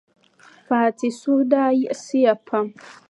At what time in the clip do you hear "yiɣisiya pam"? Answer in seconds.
1.79-2.67